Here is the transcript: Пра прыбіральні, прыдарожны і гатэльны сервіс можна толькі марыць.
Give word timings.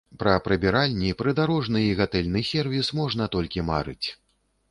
Пра 0.21 0.31
прыбіральні, 0.45 1.09
прыдарожны 1.19 1.83
і 1.89 1.91
гатэльны 2.01 2.43
сервіс 2.51 2.89
можна 3.01 3.27
толькі 3.35 3.67
марыць. 3.71 4.07